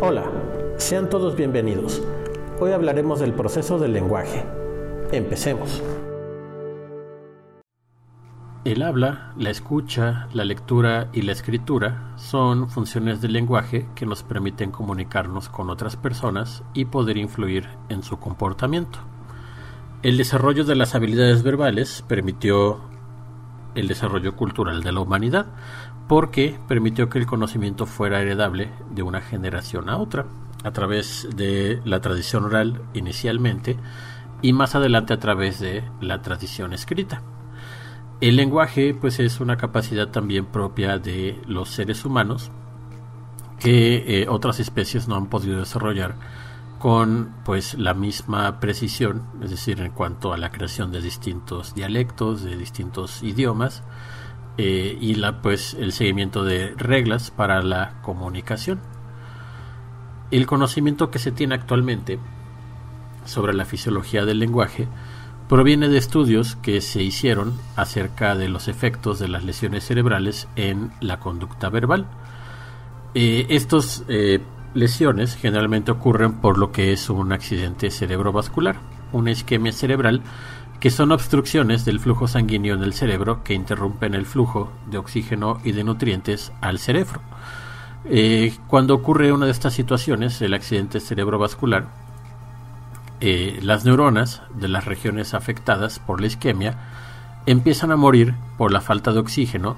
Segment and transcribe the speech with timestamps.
[0.00, 0.30] Hola,
[0.76, 2.00] sean todos bienvenidos.
[2.60, 4.46] Hoy hablaremos del proceso del lenguaje.
[5.10, 5.82] Empecemos.
[8.64, 14.22] El habla, la escucha, la lectura y la escritura son funciones del lenguaje que nos
[14.22, 19.00] permiten comunicarnos con otras personas y poder influir en su comportamiento.
[20.04, 22.78] El desarrollo de las habilidades verbales permitió
[23.74, 25.46] el desarrollo cultural de la humanidad,
[26.08, 30.26] porque permitió que el conocimiento fuera heredable de una generación a otra,
[30.64, 33.76] a través de la tradición oral inicialmente
[34.40, 37.22] y más adelante a través de la tradición escrita.
[38.20, 42.50] El lenguaje pues es una capacidad también propia de los seres humanos
[43.60, 46.14] que eh, otras especies no han podido desarrollar
[46.78, 52.42] con pues la misma precisión, es decir, en cuanto a la creación de distintos dialectos,
[52.42, 53.82] de distintos idiomas,
[54.58, 58.80] eh, y la, pues, el seguimiento de reglas para la comunicación.
[60.30, 62.18] El conocimiento que se tiene actualmente
[63.24, 64.88] sobre la fisiología del lenguaje
[65.48, 70.90] proviene de estudios que se hicieron acerca de los efectos de las lesiones cerebrales en
[71.00, 72.06] la conducta verbal.
[73.14, 74.40] Eh, estos eh,
[74.74, 78.76] lesiones generalmente ocurren por lo que es un accidente cerebrovascular,
[79.12, 80.22] una isquemia cerebral
[80.80, 85.60] que son obstrucciones del flujo sanguíneo en el cerebro que interrumpen el flujo de oxígeno
[85.64, 87.20] y de nutrientes al cerebro.
[88.04, 91.88] Eh, cuando ocurre una de estas situaciones, el accidente cerebrovascular,
[93.20, 96.78] eh, las neuronas de las regiones afectadas por la isquemia
[97.46, 99.76] empiezan a morir por la falta de oxígeno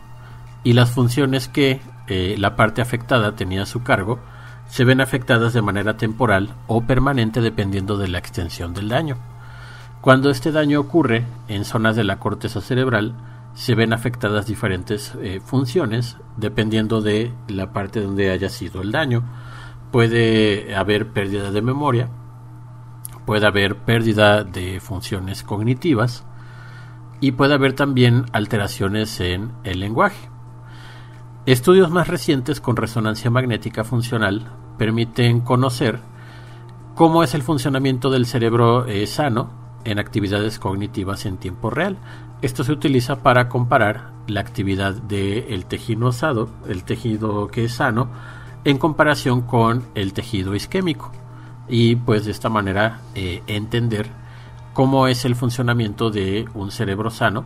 [0.63, 4.19] y las funciones que eh, la parte afectada tenía a su cargo
[4.69, 9.17] se ven afectadas de manera temporal o permanente dependiendo de la extensión del daño.
[10.01, 13.15] Cuando este daño ocurre en zonas de la corteza cerebral,
[13.53, 19.25] se ven afectadas diferentes eh, funciones dependiendo de la parte donde haya sido el daño.
[19.93, 22.09] Puede haber pérdida de memoria,
[23.27, 26.25] puede haber pérdida de funciones cognitivas
[27.21, 30.31] y puede haber también alteraciones en el lenguaje.
[31.45, 35.99] Estudios más recientes con resonancia magnética funcional permiten conocer
[36.95, 41.97] cómo es el funcionamiento del cerebro eh, sano en actividades cognitivas en tiempo real.
[42.43, 48.09] Esto se utiliza para comparar la actividad del tejido osado, el tejido que es sano,
[48.65, 51.13] en comparación con el tejido isquémico.
[51.69, 54.09] Y pues de esta manera eh, entender
[54.73, 57.45] cómo es el funcionamiento de un cerebro sano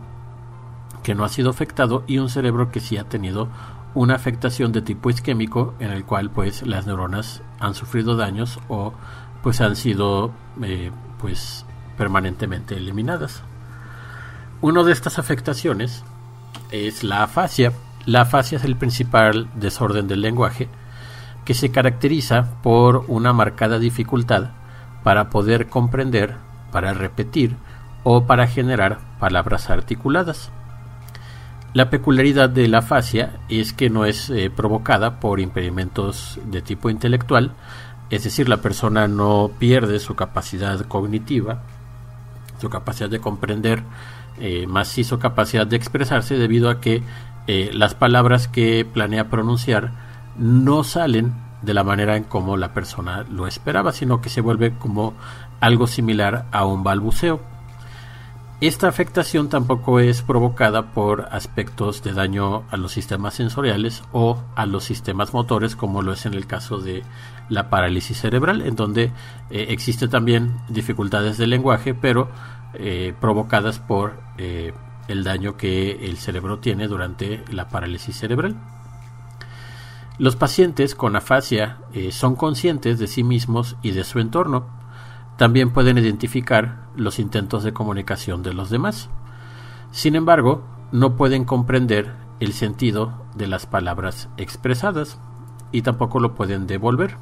[1.03, 3.49] que no ha sido afectado y un cerebro que sí ha tenido
[3.93, 8.93] una afectación de tipo isquémico en el cual pues las neuronas han sufrido daños o
[9.43, 10.31] pues han sido
[10.63, 11.65] eh, pues
[11.97, 13.41] permanentemente eliminadas.
[14.61, 16.03] Una de estas afectaciones
[16.71, 17.73] es la afasia.
[18.05, 20.69] La afasia es el principal desorden del lenguaje
[21.45, 24.49] que se caracteriza por una marcada dificultad
[25.03, 26.35] para poder comprender,
[26.71, 27.55] para repetir
[28.03, 30.51] o para generar palabras articuladas.
[31.73, 36.89] La peculiaridad de la afasia es que no es eh, provocada por impedimentos de tipo
[36.89, 37.51] intelectual,
[38.09, 41.63] es decir, la persona no pierde su capacidad cognitiva,
[42.65, 43.83] su capacidad de comprender,
[44.39, 47.03] eh, más su capacidad de expresarse debido a que
[47.45, 49.91] eh, las palabras que planea pronunciar
[50.35, 54.73] no salen de la manera en como la persona lo esperaba, sino que se vuelve
[54.73, 55.13] como
[55.59, 57.39] algo similar a un balbuceo.
[58.61, 64.65] Esta afectación tampoco es provocada por aspectos de daño a los sistemas sensoriales o a
[64.65, 67.03] los sistemas motores, como lo es en el caso de
[67.49, 69.11] la parálisis cerebral, en donde
[69.51, 72.29] eh, existe también dificultades del lenguaje, pero
[72.79, 74.73] eh, provocadas por eh,
[75.07, 78.55] el daño que el cerebro tiene durante la parálisis cerebral.
[80.17, 81.79] Los pacientes con afasia
[82.11, 84.65] son conscientes de sí mismos y de su entorno,
[85.37, 89.09] también pueden identificar los intentos de comunicación de los demás.
[89.91, 95.19] Sin embargo, no pueden comprender el sentido de las palabras expresadas
[95.71, 97.17] y tampoco lo pueden devolver.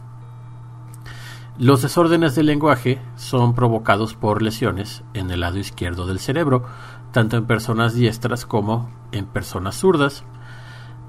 [1.59, 6.65] Los desórdenes del lenguaje son provocados por lesiones en el lado izquierdo del cerebro,
[7.11, 10.23] tanto en personas diestras como en personas zurdas,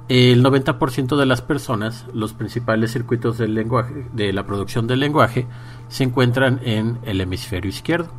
[0.09, 5.47] el 90% de las personas, los principales circuitos del lenguaje, de la producción del lenguaje,
[5.89, 8.11] se encuentran en el hemisferio izquierdo.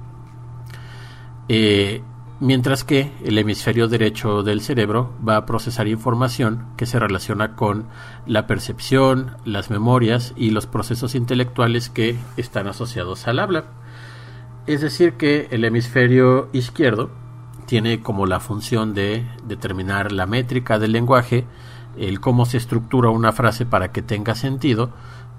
[1.48, 2.01] Eh,
[2.40, 7.86] mientras que el hemisferio derecho del cerebro va a procesar información que se relaciona con
[8.26, 13.66] la percepción, las memorias y los procesos intelectuales que están asociados al habla.
[14.68, 17.10] Es decir, que el hemisferio izquierdo
[17.66, 21.46] tiene como la función de determinar la métrica del lenguaje,
[21.98, 24.92] el cómo se estructura una frase para que tenga sentido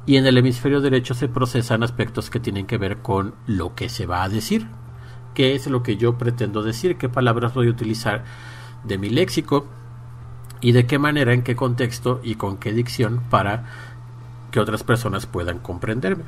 [0.07, 3.89] y en el hemisferio derecho se procesan aspectos que tienen que ver con lo que
[3.89, 4.69] se va a decir,
[5.37, 8.25] qué es lo que yo pretendo decir, qué palabras voy a utilizar
[8.85, 9.67] de mi léxico
[10.63, 13.67] y de qué manera, en qué contexto y con qué dicción para
[14.51, 16.25] que otras personas puedan comprenderme.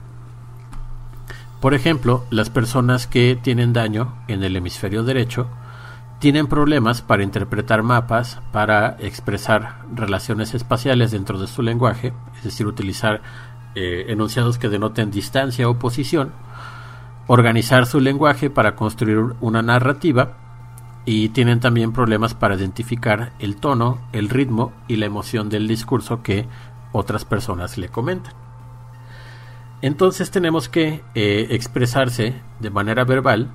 [1.59, 5.49] Por ejemplo, las personas que tienen daño en el hemisferio derecho
[6.19, 12.67] tienen problemas para interpretar mapas, para expresar relaciones espaciales dentro de su lenguaje, es decir,
[12.67, 13.23] utilizar
[13.75, 16.33] eh, enunciados que denoten distancia o posición,
[17.29, 20.33] organizar su lenguaje para construir una narrativa
[21.05, 26.23] y tienen también problemas para identificar el tono, el ritmo y la emoción del discurso
[26.23, 26.47] que
[26.93, 28.35] otras personas le comentan.
[29.81, 33.51] Entonces tenemos que eh, expresarse de manera verbal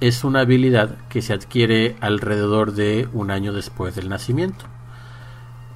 [0.00, 4.64] es una habilidad que se adquiere alrededor de un año después del nacimiento.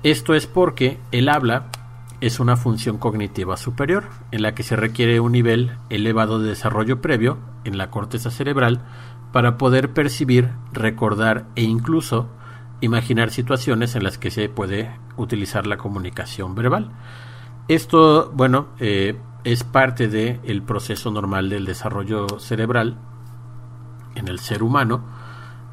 [0.02, 1.66] Esto es porque el habla
[2.21, 7.01] es una función cognitiva superior, en la que se requiere un nivel elevado de desarrollo
[7.01, 8.81] previo en la corteza cerebral
[9.33, 12.29] para poder percibir, recordar e incluso
[12.81, 16.91] imaginar situaciones en las que se puede utilizar la comunicación verbal.
[17.69, 22.97] Esto, bueno, eh, es parte del proceso normal del desarrollo cerebral
[24.15, 25.05] en el ser humano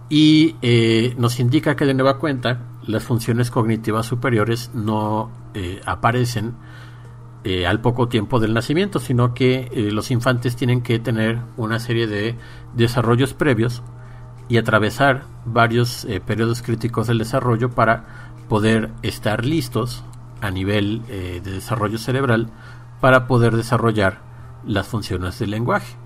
[0.10, 6.56] y eh, nos indica que de nueva cuenta las funciones cognitivas superiores no eh, aparecen
[7.44, 12.08] eh, al poco tiempo del nacimiento, sino que los infantes tienen que tener una serie
[12.08, 12.36] de
[12.74, 13.84] desarrollos previos
[14.48, 18.06] y atravesar varios periodos críticos del desarrollo para
[18.48, 20.04] poder estar listos
[20.42, 22.50] a nivel de desarrollo cerebral
[23.02, 24.22] para poder desarrollar
[24.66, 25.98] las funciones del lenguaje.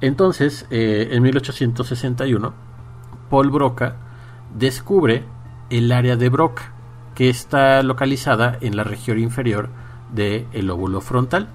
[0.00, 2.54] Entonces, eh, en 1861,
[3.28, 3.96] Paul Broca
[4.54, 5.24] descubre
[5.68, 6.72] el área de Broca,
[7.14, 9.68] que está localizada en la región inferior
[10.12, 11.48] del lóbulo frontal.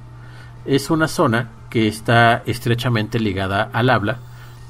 [0.66, 4.20] Es una zona que está estrechamente ligada al habla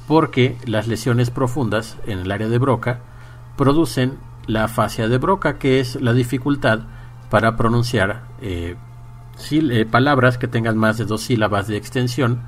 [0.06, 3.00] porque las lesiones profundas en el área de Broca
[3.56, 6.80] producen la afasia de Broca, que es la dificultad
[7.30, 8.76] para pronunciar eh,
[9.50, 12.42] eh, palabras que tengan más de dos sílabas de extensión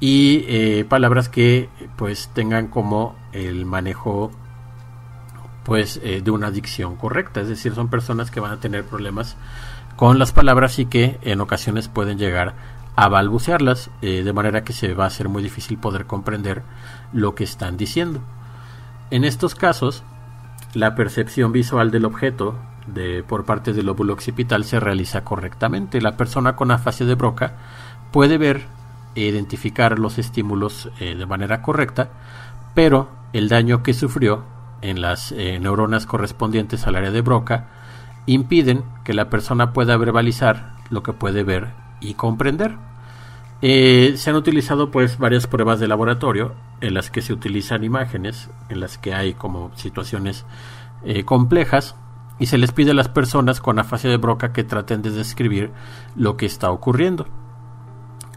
[0.00, 4.30] y eh, palabras que pues tengan como el manejo
[5.66, 7.40] pues eh, de una dicción correcta.
[7.40, 9.36] Es decir son personas que van a tener problemas
[9.96, 12.54] con las palabras y que en ocasiones pueden llegar
[12.94, 16.62] a balbucearlas eh, de manera que se va a hacer muy difícil poder comprender
[17.12, 18.20] lo que están diciendo.
[19.10, 20.04] En estos casos
[20.72, 22.54] la percepción visual del objeto
[22.86, 26.00] de, por parte del lóbulo occipital se realiza correctamente.
[26.00, 27.54] La persona con afasia de Broca
[28.12, 28.66] puede ver
[29.16, 32.10] identificar los estímulos eh, de manera correcta,
[32.74, 34.44] pero el daño que sufrió
[34.82, 37.68] en las eh, neuronas correspondientes al área de Broca
[38.26, 42.76] impiden que la persona pueda verbalizar lo que puede ver y comprender.
[43.62, 48.50] Eh, se han utilizado pues varias pruebas de laboratorio en las que se utilizan imágenes,
[48.68, 50.44] en las que hay como situaciones
[51.24, 51.94] complejas
[52.38, 55.70] y se les pide a las personas con afasia de Broca que traten de describir
[56.14, 57.26] lo que está ocurriendo.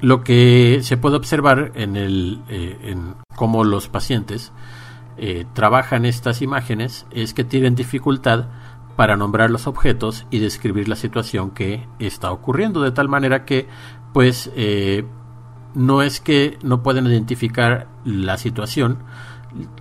[0.02, 4.54] Lo que se puede observar en, el, eh, en cómo los pacientes
[5.22, 8.46] eh, trabajan estas imágenes es que tienen dificultad
[8.96, 13.68] para nombrar los objetos y describir la situación que está ocurriendo, de tal manera que,
[14.14, 15.06] pues, eh,
[15.74, 19.00] no es que no pueden identificar la situación,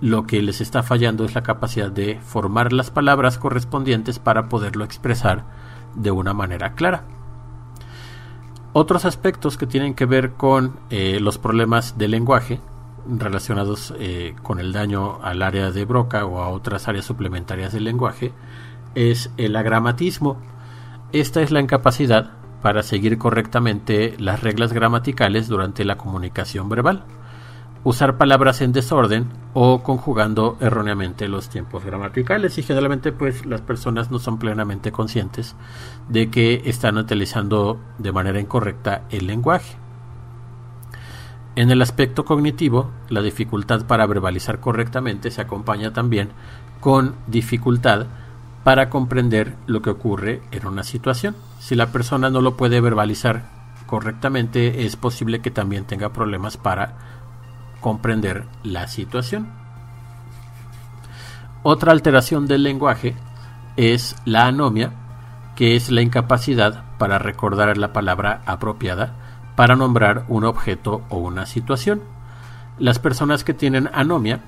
[0.01, 4.83] lo que les está fallando es la capacidad de formar las palabras correspondientes para poderlo
[4.83, 5.45] expresar
[5.95, 7.03] de una manera clara.
[8.73, 12.61] Otros aspectos que tienen que ver con eh, los problemas del lenguaje
[13.17, 17.85] relacionados eh, con el daño al área de Broca o a otras áreas suplementarias del
[17.85, 18.33] lenguaje
[18.95, 20.37] es el agramatismo.
[21.11, 27.05] Esta es la incapacidad para seguir correctamente las reglas gramaticales durante la comunicación verbal
[27.83, 34.11] usar palabras en desorden o conjugando erróneamente los tiempos gramaticales y generalmente pues las personas
[34.11, 35.55] no son plenamente conscientes
[36.09, 39.77] de que están utilizando de manera incorrecta el lenguaje.
[41.59, 46.29] En el aspecto cognitivo, la dificultad para verbalizar correctamente se acompaña también
[46.79, 48.05] con dificultad
[48.63, 51.35] para comprender lo que ocurre en una situación.
[51.59, 53.49] Si la persona no lo puede verbalizar
[53.87, 56.95] correctamente, es posible que también tenga problemas para
[57.81, 59.49] comprender la situación.
[61.61, 63.15] Otra alteración del lenguaje
[63.75, 64.93] es la anomia,
[65.57, 69.18] que es la incapacidad para recordar la palabra apropiada
[69.59, 72.01] para nombrar un objeto o una situación.
[72.77, 74.39] Las personas que tienen anomia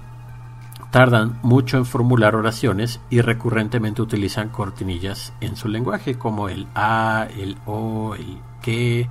[0.89, 7.27] tardan mucho en formular oraciones y recurrentemente utilizan cortinillas en su lenguaje como el A,
[7.37, 9.09] el O, el que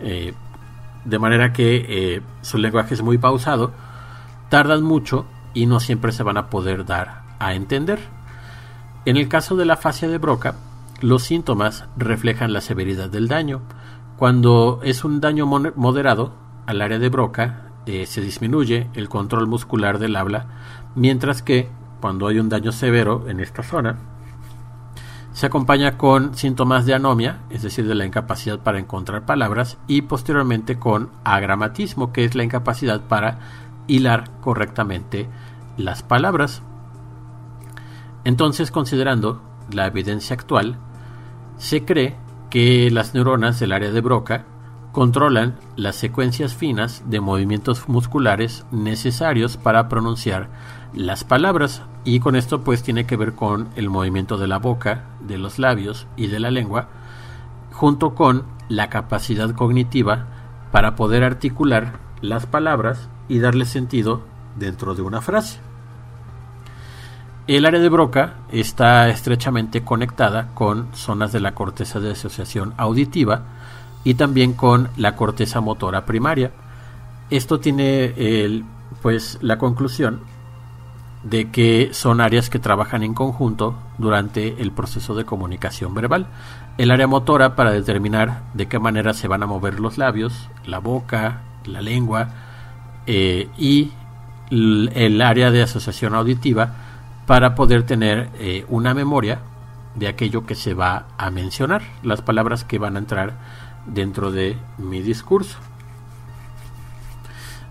[0.00, 0.32] eh,
[1.04, 3.72] de manera que eh, su lenguaje es muy pausado,
[4.48, 7.98] tardan mucho y no siempre se van a poder dar a entender.
[9.04, 10.54] En el caso de la fascia de Broca,
[11.02, 13.60] los síntomas reflejan la severidad del daño.
[14.16, 16.32] Cuando es un daño moderado
[16.66, 20.46] al área de Broca, eh, se disminuye el control muscular del habla,
[20.94, 21.68] mientras que
[22.00, 23.98] cuando hay un daño severo en esta zona,
[25.32, 30.02] se acompaña con síntomas de anomia, es decir, de la incapacidad para encontrar palabras, y
[30.02, 33.40] posteriormente con agramatismo, que es la incapacidad para
[33.88, 35.28] hilar correctamente
[35.76, 36.62] las palabras.
[38.22, 39.42] Entonces, considerando
[39.72, 40.78] la evidencia actual,
[41.58, 42.16] se cree
[42.54, 44.44] que las neuronas del área de Broca
[44.92, 50.50] controlan las secuencias finas de movimientos musculares necesarios para pronunciar
[50.92, 55.02] las palabras y con esto pues tiene que ver con el movimiento de la boca,
[55.26, 56.90] de los labios y de la lengua
[57.72, 60.28] junto con la capacidad cognitiva
[60.70, 64.22] para poder articular las palabras y darle sentido
[64.54, 65.58] dentro de una frase.
[67.46, 73.42] El área de Broca está estrechamente conectada con zonas de la corteza de asociación auditiva
[74.02, 76.52] y también con la corteza motora primaria.
[77.28, 78.64] Esto tiene
[79.02, 80.20] pues la conclusión
[81.22, 86.28] de que son áreas que trabajan en conjunto durante el proceso de comunicación verbal.
[86.78, 90.78] El área motora para determinar de qué manera se van a mover los labios, la
[90.78, 92.28] boca, la lengua
[93.06, 93.92] eh, y
[94.50, 96.83] el área de asociación auditiva
[97.26, 99.40] para poder tener eh, una memoria
[99.94, 103.34] de aquello que se va a mencionar, las palabras que van a entrar
[103.86, 105.58] dentro de mi discurso.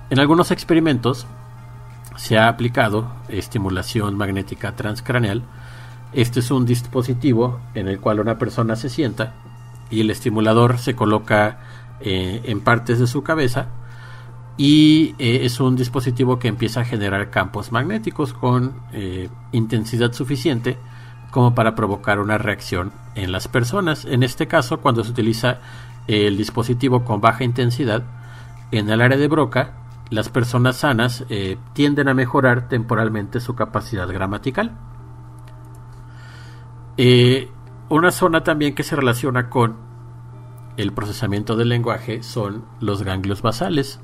[0.10, 1.28] En algunos experimentos
[2.16, 5.44] se ha aplicado estimulación magnética transcraneal.
[6.14, 9.34] Este es un dispositivo en el cual una persona se sienta
[9.90, 11.60] y el estimulador se coloca
[12.00, 13.68] eh, en partes de su cabeza
[14.58, 20.78] y eh, es un dispositivo que empieza a generar campos magnéticos con eh, intensidad suficiente
[21.32, 24.06] como para provocar una reacción en las personas.
[24.06, 25.60] En este caso, cuando se utiliza
[26.08, 28.04] el dispositivo con baja intensidad,
[28.72, 29.74] en el área de Broca,
[30.12, 34.78] las personas sanas eh, tienden a mejorar temporalmente su capacidad gramatical.
[37.90, 39.78] una zona también que se relaciona con
[40.78, 44.00] el procesamiento del lenguaje son los ganglios basales.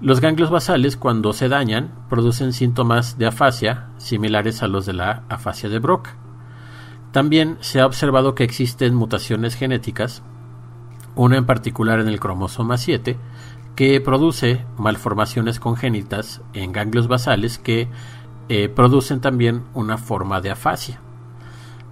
[0.00, 5.24] Los ganglios basales, cuando se dañan, producen síntomas de afasia similares a los de la
[5.28, 6.14] afasia de Broca.
[7.10, 10.22] También se ha observado que existen mutaciones genéticas,
[11.16, 13.18] una en particular en el cromosoma 7,
[13.74, 17.88] que produce malformaciones congénitas en ganglios basales que
[18.48, 21.00] eh, producen también una forma de afasia.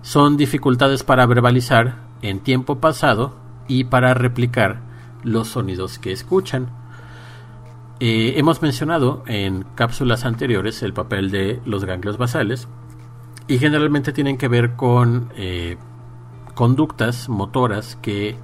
[0.03, 3.35] Son dificultades para verbalizar en tiempo pasado
[3.67, 4.81] y para replicar
[5.25, 6.69] los sonidos que escuchan.
[7.99, 12.69] Hemos mencionado en cápsulas anteriores el papel de los ganglios basales
[13.49, 15.79] y generalmente tienen que ver con eh,
[16.55, 18.37] conductas motoras que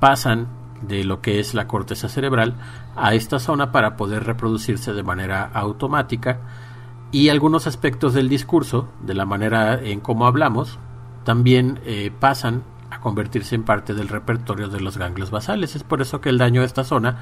[0.00, 0.48] pasan
[0.82, 2.54] de lo que es la corteza cerebral
[2.96, 6.40] a esta zona para poder reproducirse de manera automática.
[7.12, 10.78] Y algunos aspectos del discurso, de la manera en cómo hablamos,
[11.24, 15.76] también eh, pasan a convertirse en parte del repertorio de los ganglios basales.
[15.76, 17.18] Es por eso que el daño a esta zona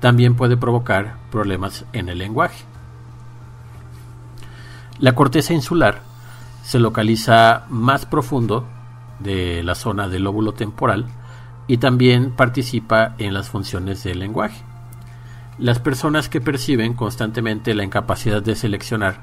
[0.00, 2.64] también puede provocar problemas en el lenguaje.
[4.98, 6.02] La corteza insular
[6.62, 8.66] se localiza más profundo
[9.20, 11.06] de la zona del lóbulo temporal
[11.66, 14.62] y también participa en las funciones del lenguaje.
[15.58, 19.20] Las personas que perciben constantemente la incapacidad de seleccionar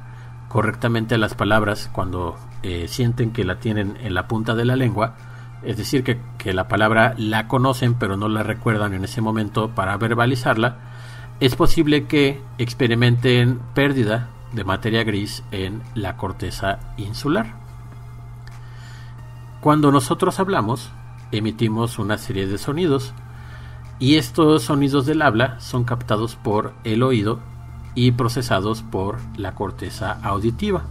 [0.49, 5.15] correctamente las palabras cuando eh, sienten que la tienen en la punta de la lengua,
[5.65, 9.97] es decir, que, la palabra la conocen pero no la recuerdan en ese momento para
[9.97, 10.77] verbalizarla,
[11.39, 17.55] es posible que experimenten pérdida de materia gris en la corteza insular.
[19.59, 20.91] Cuando nosotros hablamos,
[21.31, 23.13] emitimos una serie de sonidos
[23.97, 27.39] y estos sonidos del habla son captados por el oído
[27.95, 30.83] y procesados por la corteza auditiva,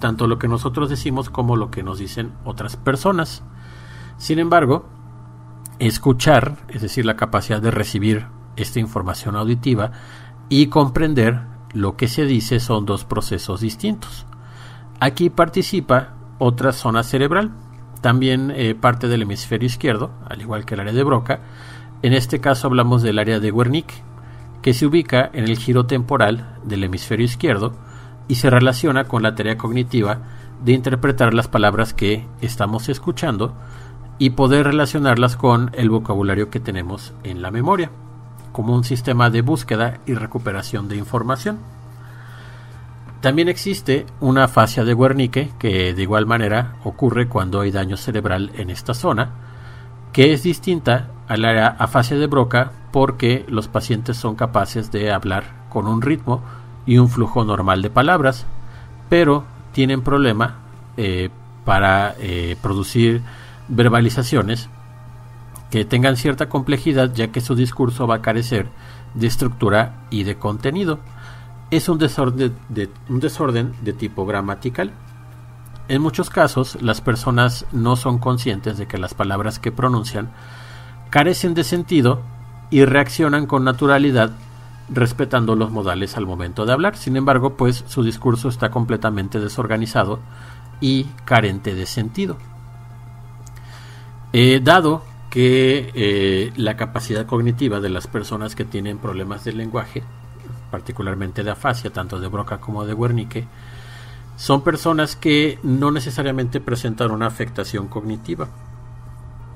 [0.00, 3.42] tanto lo que nosotros decimos como lo que nos dicen otras personas.
[4.20, 4.84] Sin embargo,
[5.78, 9.92] escuchar, es decir, la capacidad de recibir esta información auditiva
[10.50, 11.40] y comprender
[11.72, 14.26] lo que se dice son dos procesos distintos.
[15.00, 17.52] Aquí participa otra zona cerebral,
[18.02, 21.40] también eh, parte del hemisferio izquierdo, al igual que el área de Broca.
[22.02, 24.02] En este caso hablamos del área de Wernicke,
[24.60, 27.72] que se ubica en el giro temporal del hemisferio izquierdo
[28.28, 30.20] y se relaciona con la tarea cognitiva
[30.62, 33.56] de interpretar las palabras que estamos escuchando
[34.20, 37.90] y poder relacionarlas con el vocabulario que tenemos en la memoria,
[38.52, 41.58] como un sistema de búsqueda y recuperación de información.
[43.22, 48.52] También existe una fascia de Wernicke que de igual manera ocurre cuando hay daño cerebral
[48.58, 49.30] en esta zona,
[50.12, 55.44] que es distinta a la afasia de Broca porque los pacientes son capaces de hablar
[55.70, 56.42] con un ritmo
[56.84, 58.44] y un flujo normal de palabras,
[59.08, 60.56] pero tienen problema
[60.98, 61.30] eh,
[61.64, 63.22] para eh, producir
[63.70, 64.68] verbalizaciones
[65.70, 68.68] que tengan cierta complejidad ya que su discurso va a carecer
[69.14, 70.98] de estructura y de contenido
[71.70, 74.92] es un desorden de, tipo gramatical.
[75.88, 80.30] En muchos casos, las personas no son conscientes de que las palabras que pronuncian
[81.10, 82.22] carecen de sentido
[82.70, 84.32] y reaccionan con naturalidad
[84.88, 86.96] respetando los modales al momento de hablar.
[86.96, 90.18] Sin embargo, pues su discurso está completamente desorganizado
[90.80, 92.36] y carente de sentido.
[94.32, 100.04] Eh, dado que eh, la capacidad cognitiva de las personas que tienen problemas de lenguaje
[100.70, 103.48] particularmente de afasia, tanto de Broca como de Wernicke,
[104.36, 108.48] son personas que no necesariamente presentan una afectación cognitiva.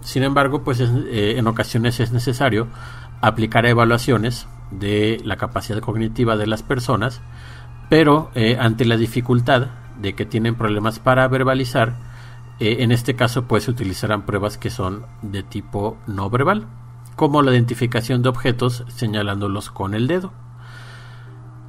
[0.01, 2.67] Sin embargo, pues eh, en ocasiones es necesario
[3.21, 7.21] aplicar evaluaciones de la capacidad cognitiva de las personas,
[7.89, 9.69] pero ante la dificultad
[10.01, 11.95] de que tienen problemas para verbalizar,
[12.61, 16.67] eh, en este caso pues se utilizarán pruebas que son de tipo no verbal,
[17.17, 20.33] como la identificación de objetos señalándolos con el dedo.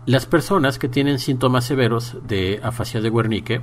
[0.06, 3.62] Las personas que tienen síntomas severos de afasia de Wernicke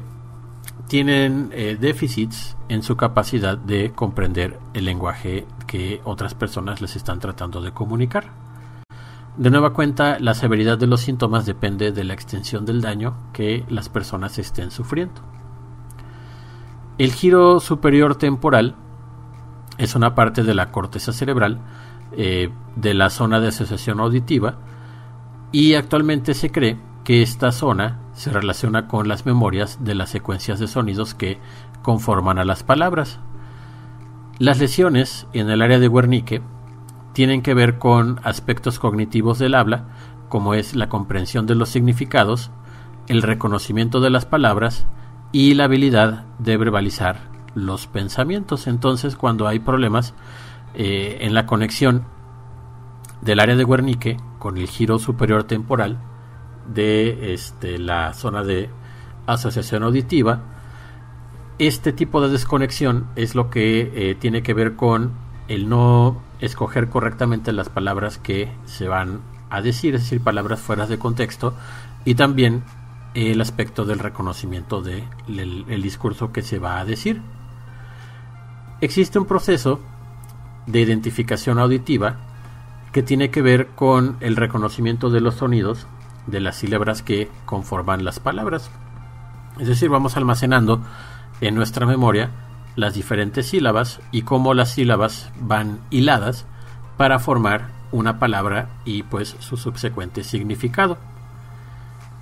[0.89, 7.21] tienen eh, déficits en su capacidad de comprender el lenguaje que otras personas les están
[7.21, 8.31] tratando de comunicar.
[9.37, 13.65] De nueva cuenta, la severidad de los síntomas depende de la extensión del daño que
[13.69, 15.23] las personas estén sufriendo.
[16.99, 18.77] El giro superior temporal
[19.79, 21.61] es una parte de la corteza cerebral
[22.13, 24.59] eh, de la zona de asociación auditiva
[25.53, 30.61] y actualmente se cree que esta zona se relaciona con las memorias de las secuencias
[30.61, 31.39] de sonidos que
[31.83, 33.21] conforman a las palabras.
[34.39, 36.43] Las lesiones en el área de Wernicke
[37.15, 39.87] tienen que ver con aspectos cognitivos del habla,
[40.29, 42.51] como es la comprensión de los significados,
[43.09, 44.87] el reconocimiento de las palabras
[45.33, 47.21] y la habilidad de verbalizar
[47.55, 48.67] los pensamientos.
[48.67, 50.15] Entonces, cuando hay problemas
[50.75, 52.05] eh, en la conexión
[53.23, 55.99] del área de Wernicke con el giro superior temporal
[56.67, 58.69] de este, la zona de
[59.27, 60.41] asociación auditiva.
[61.59, 65.13] Este tipo de desconexión es lo que eh, tiene que ver con
[65.49, 70.87] el no escoger correctamente las palabras que se van a decir, es decir, palabras fuera
[70.87, 71.55] de contexto,
[72.05, 72.65] y también
[73.15, 77.21] el aspecto del reconocimiento del de el discurso que se va a decir.
[78.81, 79.81] Existe un proceso
[80.67, 82.17] de identificación auditiva
[82.93, 85.87] que tiene que ver con el reconocimiento de los sonidos
[86.27, 88.71] de las sílabas que conforman las palabras.
[89.59, 90.83] Es decir, vamos almacenando
[91.41, 92.31] en nuestra memoria
[92.77, 96.47] las diferentes sílabas y cómo las sílabas van hiladas
[96.97, 100.97] para formar una palabra y pues su subsecuente significado.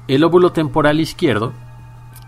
[0.08, 1.52] El óvulo temporal izquierdo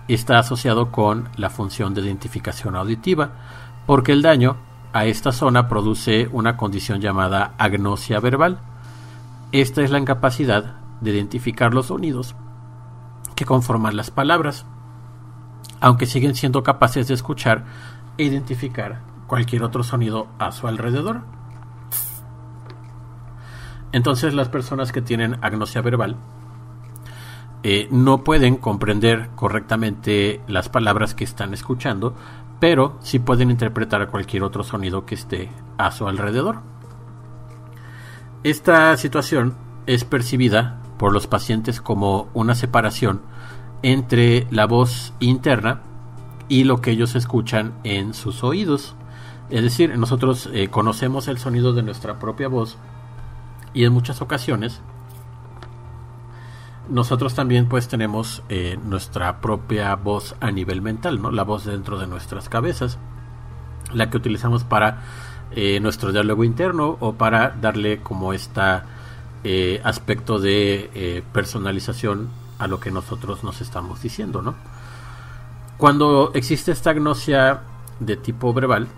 [0.09, 3.33] está asociado con la función de identificación auditiva
[3.87, 4.57] porque el daño
[4.93, 8.61] a esta zona produce una condición llamada agnosia verbal.
[9.51, 12.37] Esta es la incapacidad de identificar los sonidos
[13.35, 14.67] que conforman las palabras,
[15.81, 17.65] aunque siguen siendo capaces de escuchar
[18.19, 21.23] e identificar cualquier otro sonido a su alrededor.
[23.93, 26.17] Entonces las personas que tienen agnosia verbal
[27.63, 32.15] eh, no pueden comprender correctamente las palabras que están escuchando,
[32.59, 35.49] pero sí pueden interpretar cualquier otro sonido que esté
[35.79, 36.61] a su alrededor.
[38.43, 39.55] Esta situación
[39.87, 43.23] es percibida por los pacientes como una separación
[43.83, 45.83] entre la voz interna
[46.49, 48.95] y lo que ellos escuchan en sus oídos.
[49.51, 52.77] Es decir, nosotros eh, conocemos el sonido de nuestra propia voz
[53.75, 54.81] y en muchas ocasiones
[56.93, 61.31] nosotros también pues tenemos eh, nuestra propia voz a nivel mental, ¿no?
[61.31, 62.99] La voz dentro de nuestras cabezas,
[63.95, 65.03] la que utilizamos para
[65.53, 68.85] eh, nuestro diálogo interno o para darle como esta
[69.43, 72.29] eh, aspecto de personalización
[72.59, 74.55] a lo que nosotros nos estamos diciendo, ¿no?
[75.79, 77.63] Cuando existe esta agnosia
[78.01, 78.89] de tipo verbal,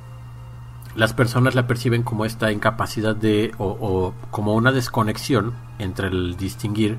[0.96, 6.98] las personas la perciben como esta incapacidad de o como una desconexión entre el distinguir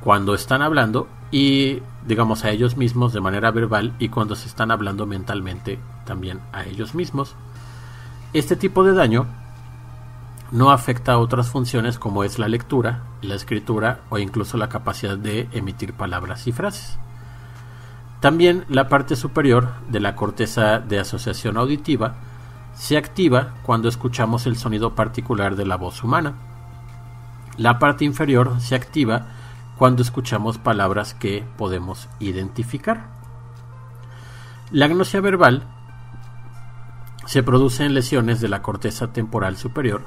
[0.00, 4.70] cuando están hablando y digamos a ellos mismos de manera verbal y cuando se están
[4.70, 7.36] hablando mentalmente también a ellos mismos.
[8.32, 9.26] Este tipo de daño
[10.50, 15.16] no afecta a otras funciones como es la lectura, la escritura o incluso la capacidad
[15.16, 16.98] de emitir palabras y frases.
[18.20, 22.16] También la parte superior de la corteza de asociación auditiva
[22.74, 26.34] se activa cuando escuchamos el sonido particular de la voz humana.
[27.56, 29.26] La parte inferior se activa
[29.80, 33.06] cuando escuchamos palabras que podemos identificar.
[34.70, 35.62] La agnosia verbal
[37.24, 40.02] se produce en lesiones de la corteza temporal superior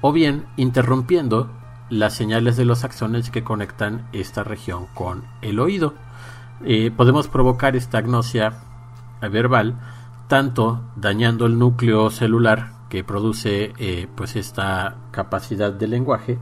[0.00, 1.50] o bien interrumpiendo
[1.90, 5.92] las señales de los axones que conectan esta región con el oído.
[6.64, 8.54] Eh, podemos provocar esta agnosia
[9.20, 9.78] verbal
[10.28, 16.38] tanto dañando el núcleo celular que produce eh, pues esta capacidad de lenguaje,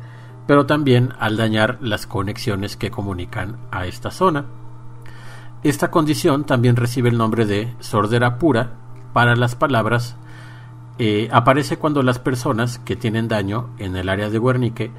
[0.49, 4.47] pero también al dañar las conexiones que comunican a esta zona.
[5.63, 8.73] Esta condición también recibe el nombre de sordera pura
[9.13, 10.17] para las palabras
[10.99, 14.91] eh, aparece cuando las personas que tienen daño en el área de Wernicke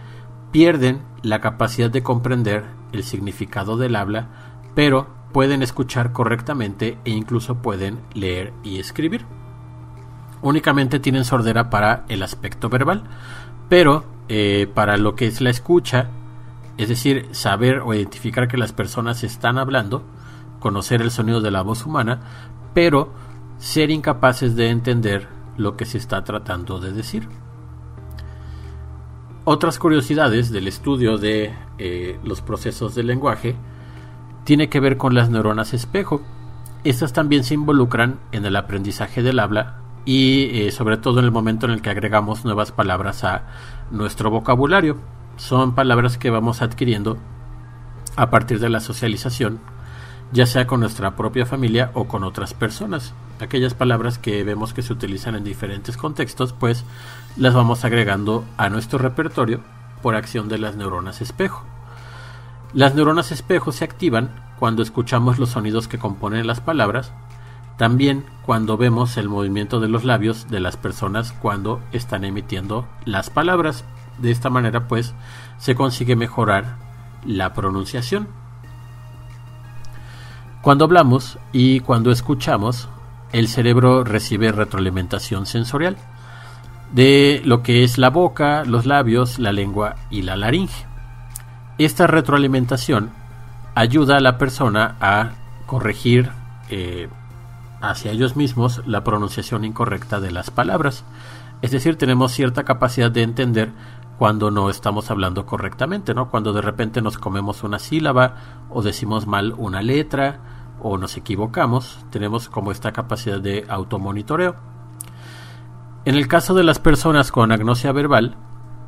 [0.51, 4.29] pierden la capacidad de comprender el significado del habla,
[4.75, 9.25] pero pueden escuchar correctamente e incluso pueden leer y escribir.
[10.43, 13.03] Únicamente tienen sordera para el aspecto verbal,
[13.67, 16.09] pero eh, para lo que es la escucha,
[16.77, 20.03] es decir, saber o identificar que las personas están hablando,
[20.59, 22.21] conocer el sonido de la voz humana,
[22.73, 23.11] pero
[23.57, 27.27] ser incapaces de entender lo que se está tratando de decir.
[29.45, 33.55] Otras curiosidades del estudio de eh, los procesos del lenguaje
[34.43, 36.21] tiene que ver con las neuronas espejo.
[36.83, 41.31] Estas también se involucran en el aprendizaje del habla y eh, sobre todo en el
[41.31, 43.47] momento en el que agregamos nuevas palabras a
[43.91, 44.97] nuestro vocabulario.
[45.37, 47.17] Son palabras que vamos adquiriendo
[48.15, 49.59] a partir de la socialización,
[50.31, 54.81] ya sea con nuestra propia familia o con otras personas aquellas palabras que vemos que
[54.81, 56.83] se utilizan en diferentes contextos, pues
[57.37, 59.61] las vamos agregando a nuestro repertorio
[60.01, 61.63] por acción de las neuronas espejo.
[62.73, 67.11] Las neuronas espejo se activan cuando escuchamos los sonidos que componen las palabras,
[67.79, 73.29] también cuando vemos el movimiento de los labios de las personas cuando están emitiendo las
[73.29, 73.85] palabras.
[74.17, 75.13] De esta manera, pues,
[75.59, 76.75] se consigue mejorar
[77.25, 78.27] la pronunciación.
[80.61, 82.89] Cuando hablamos y cuando escuchamos,
[83.31, 85.95] el cerebro recibe retroalimentación sensorial
[86.91, 90.85] de lo que es la boca, los labios, la lengua y la laringe.
[91.77, 93.11] Esta retroalimentación
[93.73, 95.31] ayuda a la persona a
[95.65, 96.29] corregir
[96.69, 97.07] eh,
[97.81, 101.03] hacia ellos mismos la pronunciación incorrecta de las palabras.
[101.61, 103.71] Es decir, tenemos cierta capacidad de entender
[104.17, 106.29] cuando no estamos hablando correctamente, ¿no?
[106.29, 110.39] Cuando de repente nos comemos una sílaba o decimos mal una letra
[110.81, 114.55] o nos equivocamos, tenemos como esta capacidad de automonitoreo.
[116.05, 118.35] En el caso de las personas con agnosia verbal,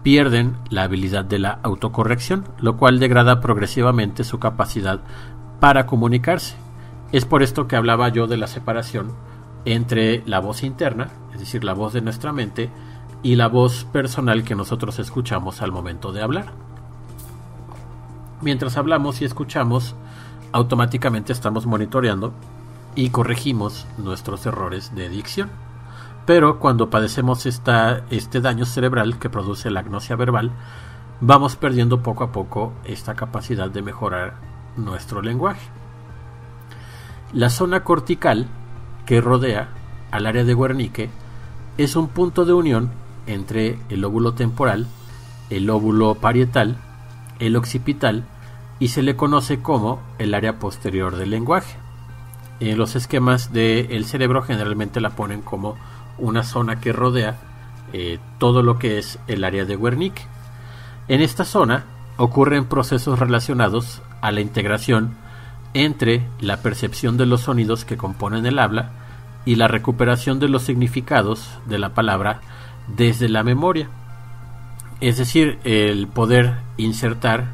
[0.04, 5.01] pierden la habilidad de la autocorrección, lo cual degrada progresivamente su capacidad
[5.60, 6.56] para comunicarse.
[7.12, 9.12] Es por esto que hablaba yo de la separación
[9.65, 12.69] entre la voz interna, es decir, la voz de nuestra mente,
[13.24, 16.54] y la voz personal que nosotros escuchamos al momento de hablar.
[18.41, 19.95] Mientras hablamos y escuchamos,
[20.52, 22.34] automáticamente estamos monitoreando
[22.95, 25.50] y corregimos nuestros errores de dicción.
[26.26, 30.52] Pero cuando padecemos este daño cerebral que produce la agnosia verbal,
[31.19, 34.36] vamos perdiendo poco a poco esta capacidad de mejorar
[34.78, 35.80] nuestro lenguaje.
[37.33, 38.47] La zona cortical
[39.05, 39.69] que rodea
[40.11, 41.09] al área de Wernicke
[41.77, 42.91] es un punto de unión
[43.25, 44.87] entre el lóbulo temporal,
[45.49, 46.75] el lóbulo parietal,
[47.39, 48.25] el occipital
[48.79, 51.77] y se le conoce como el área posterior del lenguaje.
[52.59, 55.77] En los esquemas del cerebro generalmente la ponen como
[56.17, 57.37] una zona que rodea
[57.93, 60.27] eh, todo lo que es el área de Wernicke.
[61.07, 61.85] En esta zona
[62.17, 65.15] ocurren procesos relacionados a la integración
[65.73, 68.91] entre la percepción de los sonidos que componen el habla
[69.45, 72.41] y la recuperación de los significados de la palabra
[72.88, 73.89] desde la memoria.
[74.99, 77.45] Es decir, el poder insertar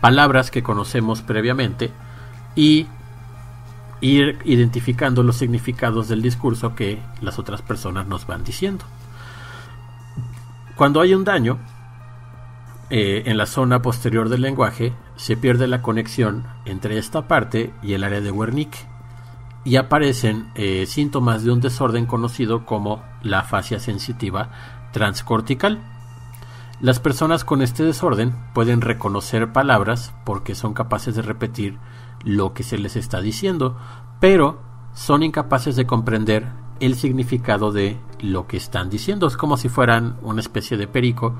[0.00, 1.90] palabras que conocemos previamente
[2.54, 2.86] y
[4.00, 8.84] ir identificando los significados del discurso que las otras personas nos van diciendo.
[10.76, 11.58] Cuando hay un daño
[12.94, 17.94] eh, en la zona posterior del lenguaje, se pierde la conexión entre esta parte y
[17.94, 18.86] el área de Wernicke
[19.64, 24.50] y aparecen eh, síntomas de un desorden conocido como la afasia sensitiva
[24.92, 25.80] transcortical.
[26.82, 31.78] Las personas con este desorden pueden reconocer palabras porque son capaces de repetir
[32.24, 33.74] lo que se les está diciendo,
[34.20, 34.60] pero
[34.92, 36.46] son incapaces de comprender
[36.78, 39.26] el significado de lo que están diciendo.
[39.26, 41.34] Es como si fueran una especie de perico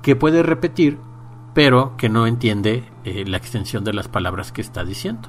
[0.00, 0.98] que puede repetir,
[1.54, 5.28] pero que no entiende eh, la extensión de las palabras que está diciendo.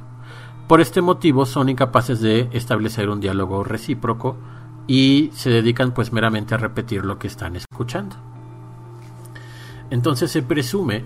[0.67, 4.37] Por este motivo son incapaces de establecer un diálogo recíproco
[4.87, 8.15] y se dedican pues meramente a repetir lo que están escuchando.
[9.89, 11.05] Entonces se presume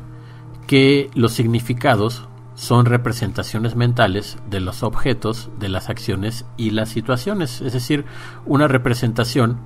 [0.67, 7.61] que los significados son representaciones mentales de los objetos, de las acciones y las situaciones,
[7.61, 8.05] es decir,
[8.45, 9.59] una representación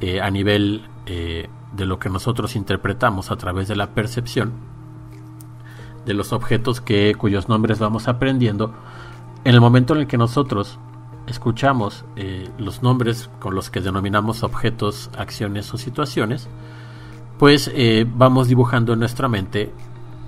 [0.00, 4.52] eh, a nivel eh, de lo que nosotros interpretamos a través de la percepción
[6.04, 8.72] de los objetos que cuyos nombres vamos aprendiendo
[9.44, 10.78] en el momento en el que nosotros
[11.26, 16.48] escuchamos eh, los nombres con los que denominamos objetos, acciones o situaciones,
[17.38, 17.70] pues
[18.14, 19.70] vamos dibujando en nuestra mente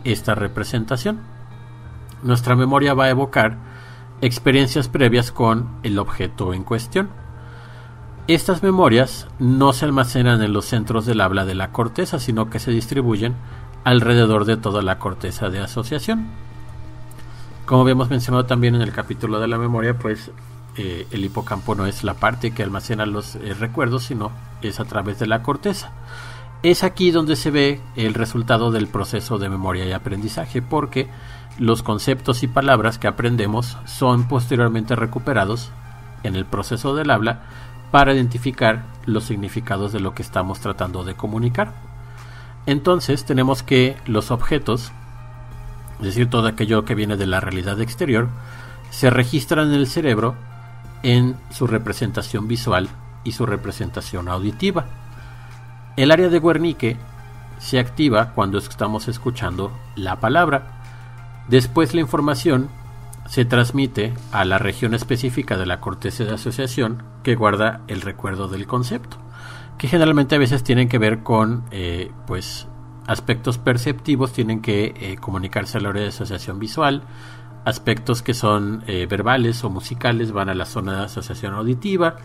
[0.05, 1.21] esta representación
[2.23, 3.57] nuestra memoria va a evocar
[4.21, 7.11] experiencias previas con el objeto en cuestión.
[8.29, 12.59] Estas memorias no se almacenan en los centros del habla de la corteza, sino que
[12.59, 13.35] se distribuyen
[13.85, 16.27] alrededor de toda la corteza de asociación.
[17.65, 20.31] Como habíamos mencionado también en el capítulo de la memoria, pues
[20.77, 24.85] eh, el hipocampo no es la parte que almacena los eh, recuerdos, sino es a
[24.85, 25.93] través de la corteza.
[26.63, 31.09] Es aquí donde se ve el resultado del proceso de memoria y aprendizaje, porque
[31.59, 35.71] los conceptos y palabras que aprendemos son posteriormente recuperados
[36.25, 37.41] en el proceso del habla
[37.91, 41.73] para identificar los significados de lo que estamos tratando de comunicar.
[42.67, 44.93] Entonces tenemos que los objetos,
[45.99, 48.29] es decir, todo aquello que viene de la realidad exterior,
[48.91, 50.35] se registran en el cerebro
[51.03, 52.89] en su representación visual
[53.25, 54.87] y su representación auditiva.
[55.97, 56.97] El área de Wernicke
[57.59, 60.79] se activa cuando estamos escuchando la palabra
[61.49, 62.69] Después la información
[63.29, 68.49] se transmite a la región específica de la corteza de asociación que guarda el recuerdo
[68.49, 69.19] del concepto,
[69.77, 72.67] que generalmente a veces tienen que ver con eh, pues
[73.07, 77.03] aspectos perceptivos, tienen que eh, comunicarse a la hora de asociación visual,
[77.67, 82.17] aspectos que son eh, verbales o musicales van a la zona de asociación auditiva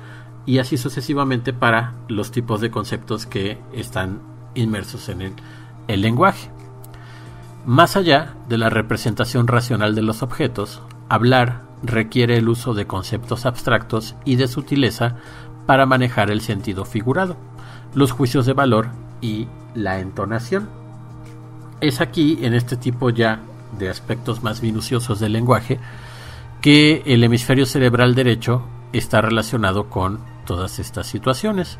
[0.46, 4.22] y así sucesivamente para los tipos de conceptos que están
[4.56, 5.36] inmersos en
[5.88, 6.50] el lenguaje.
[7.66, 10.82] Más allá de la representación racional de los objetos,
[11.14, 15.18] hablar requiere el uso de conceptos abstractos y de sutileza
[15.68, 17.38] para manejar el sentido figurado,
[17.94, 18.90] los juicios de valor
[19.22, 20.70] y la entonación.
[21.82, 23.42] Es aquí, en este tipo ya
[23.78, 25.80] de aspectos más minuciosos del lenguaje,
[26.62, 31.78] que el hemisferio cerebral derecho está relacionado con todas estas situaciones.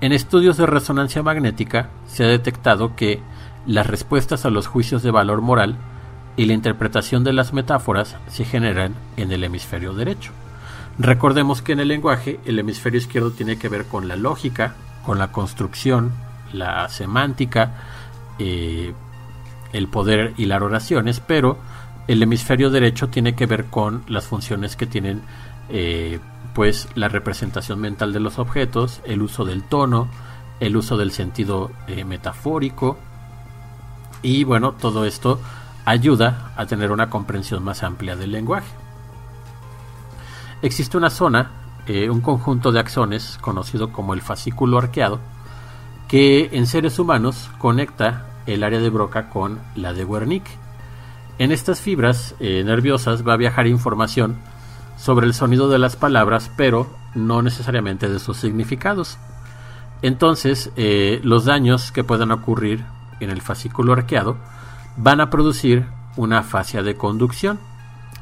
[0.00, 3.22] En estudios de resonancia magnética se ha detectado que
[3.64, 5.76] las respuestas a los juicios de valor moral
[6.36, 10.32] y la interpretación de las metáforas se generan en el hemisferio derecho.
[10.98, 15.18] Recordemos que en el lenguaje el hemisferio izquierdo tiene que ver con la lógica, con
[15.18, 16.12] la construcción,
[16.52, 17.74] la semántica,
[18.38, 18.92] eh,
[19.72, 21.58] el poder las oraciones, pero
[22.06, 25.22] el hemisferio derecho tiene que ver con las funciones que tienen
[25.68, 26.18] eh,
[26.54, 30.08] pues la representación mental de los objetos, el uso del tono,
[30.60, 32.96] el uso del sentido eh, metafórico,
[34.22, 35.40] y bueno, todo esto
[35.86, 38.68] ayuda a tener una comprensión más amplia del lenguaje.
[40.60, 41.50] Existe una zona,
[41.86, 45.20] eh, un conjunto de axones conocido como el fascículo arqueado,
[46.08, 50.50] que en seres humanos conecta el área de Broca con la de Wernicke.
[51.38, 54.36] En estas fibras eh, nerviosas va a viajar información
[54.96, 59.18] sobre el sonido de las palabras, pero no necesariamente de sus significados.
[60.02, 62.84] Entonces, eh, los daños que puedan ocurrir
[63.20, 64.36] en el fascículo arqueado
[64.96, 67.58] van a producir una fascia de conducción.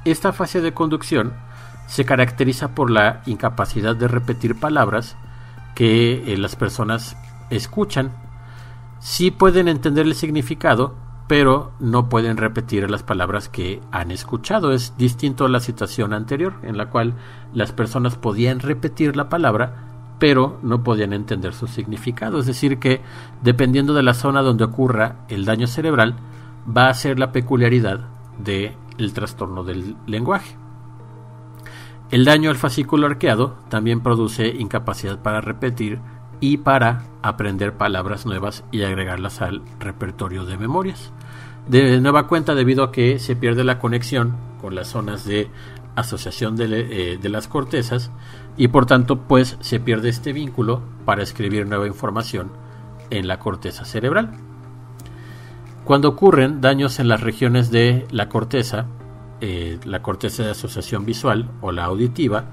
[0.05, 1.33] Esta fascia de conducción
[1.87, 5.17] se caracteriza por la incapacidad de repetir palabras
[5.75, 7.17] que eh, las personas
[7.51, 8.13] escuchan.
[9.01, 10.95] Sí pueden entender el significado,
[11.27, 14.73] pero no pueden repetir las palabras que han escuchado.
[14.73, 17.15] Es distinto a la situación anterior, en la cual
[17.53, 22.39] las personas podían repetir la palabra, pero no podían entender su significado.
[22.39, 23.01] Es decir, que
[23.43, 26.17] dependiendo de la zona donde ocurra el daño cerebral,
[26.67, 28.01] va a ser la peculiaridad
[28.39, 30.57] del el trastorno del lenguaje.
[32.11, 35.99] El daño al fascículo arqueado también produce incapacidad para repetir
[36.41, 41.13] y para aprender palabras nuevas y agregarlas al repertorio de memorias.
[41.67, 45.49] De nueva cuenta, debido a que se pierde la conexión con las zonas de
[45.97, 46.67] asociación de,
[47.15, 48.11] eh, de las cortezas,
[48.57, 52.53] y por tanto pues se pierde este vínculo para escribir nueva información
[53.11, 54.39] en la corteza cerebral.
[55.85, 58.87] Cuando ocurren daños en las regiones de la corteza,
[59.43, 62.45] eh, la corteza de asociación visual o la auditiva,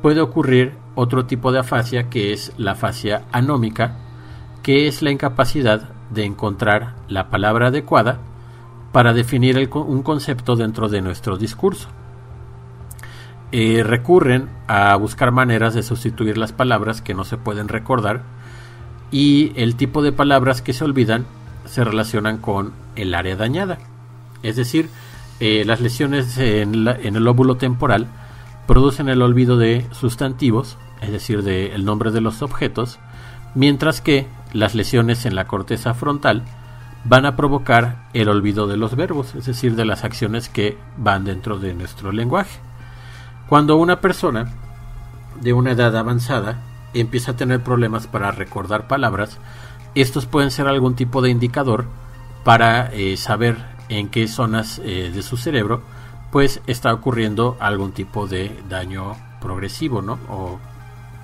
[0.00, 3.98] puede ocurrir otro tipo de afasia que es la afasia anómica,
[4.62, 8.18] que es la incapacidad de encontrar la palabra adecuada
[8.92, 11.88] para definir un concepto dentro de nuestro discurso.
[13.52, 18.22] Eh, recurren a buscar maneras de sustituir las palabras que no se pueden recordar
[19.10, 21.26] y el tipo de palabras que se olvidan
[21.64, 23.78] se relacionan con el área dañada.
[24.42, 24.90] Es decir,
[25.40, 28.06] eh, las lesiones en, el óvulo temporal
[28.66, 32.98] producen el olvido de sustantivos, es decir, del nombre de los objetos,
[33.54, 36.42] mientras que las lesiones en la corteza frontal
[37.04, 41.24] van a provocar el olvido de los verbos, es decir, de las acciones que van
[41.24, 42.58] dentro de nuestro lenguaje.
[43.48, 44.52] Cuando una persona
[45.40, 46.62] de una edad avanzada
[46.94, 49.38] empieza a tener problemas para recordar palabras,
[49.94, 51.86] estos pueden ser algún tipo de indicador
[52.44, 53.56] para eh, saber
[53.88, 55.82] en qué zonas eh, de su cerebro
[56.30, 60.18] pues está ocurriendo algún tipo de daño progresivo, ¿no?
[60.28, 60.58] O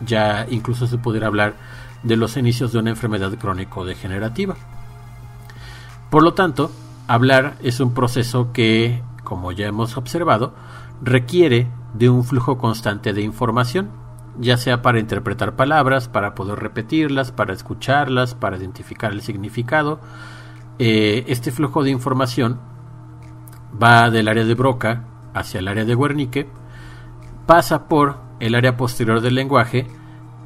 [0.06, 1.56] ya incluso se pudiera hablar
[2.04, 4.54] de los inicios de una enfermedad crónico-degenerativa.
[6.11, 6.70] Por lo tanto,
[7.09, 10.54] hablar es un proceso que, como ya hemos observado,
[11.02, 13.90] requiere de un flujo constante de información,
[14.38, 20.01] ya sea para interpretar palabras, para poder repetirlas, para escucharlas, para identificar el significado.
[20.79, 22.59] Eh, este flujo de información
[23.83, 26.49] va del área de Broca hacia el área de Wernicke,
[27.47, 29.87] pasa por el área posterior del lenguaje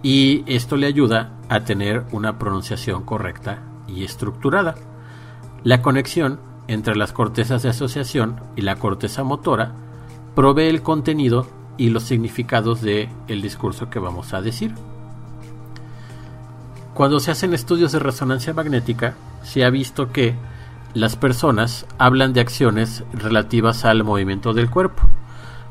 [0.03, 4.75] y esto le ayuda a tener una pronunciación correcta y estructurada.
[5.63, 9.73] La conexión entre las cortezas de asociación y la corteza motora
[10.35, 14.75] provee el contenido y los significados del el discurso que vamos a decir.
[16.95, 20.35] Cuando se hacen estudios de resonancia magnética, se ha visto que
[20.95, 25.03] las personas hablan de acciones relativas al movimiento del cuerpo.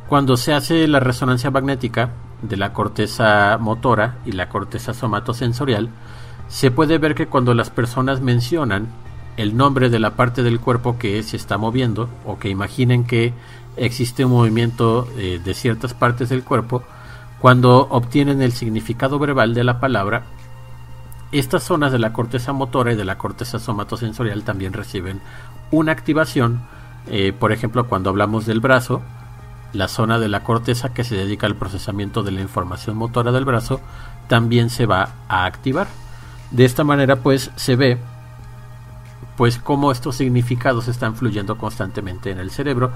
[0.10, 2.10] Cuando se hace la resonancia magnética
[2.42, 5.90] de la corteza motora y la corteza somatosensorial,
[6.50, 8.88] se puede ver que cuando las personas mencionan
[9.38, 13.34] el nombre de la parte del cuerpo que se está moviendo o que imaginen que
[13.78, 16.84] existe un movimiento eh, de ciertas partes del cuerpo,
[17.40, 20.24] cuando obtienen el significado verbal de la palabra,
[21.32, 25.20] estas zonas de la corteza motora y de la corteza somatosensorial también reciben
[25.72, 26.62] una activación.
[27.08, 29.02] Eh, por ejemplo, cuando hablamos del brazo,
[29.74, 33.46] la zona de la corteza que se dedica al procesamiento de la información motora del
[33.46, 33.82] brazo
[34.28, 35.88] también se va a activar.
[36.52, 37.98] De esta manera, pues se ve
[39.36, 42.92] pues cómo estos significados están fluyendo constantemente en el cerebro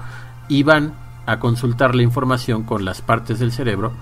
[0.48, 0.94] y van
[1.26, 3.92] a consultar la información con las partes del cerebro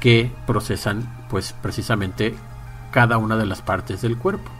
[0.00, 2.34] que procesan pues precisamente
[2.90, 4.50] cada una de las partes del cuerpo.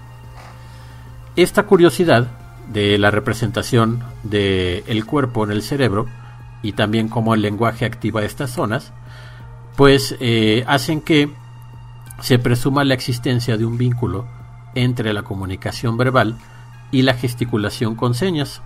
[1.36, 2.28] Esta curiosidad
[2.72, 6.06] de la representación del cuerpo en el cerebro
[6.62, 8.92] y también cómo el lenguaje activa estas zonas,
[9.76, 11.30] pues eh, hacen que
[12.20, 14.26] se presuma la existencia de un vínculo
[14.74, 16.38] entre la comunicación verbal
[16.90, 18.62] y la gesticulación con señas,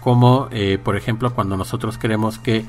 [0.00, 2.64] como eh, por ejemplo cuando nosotros queremos que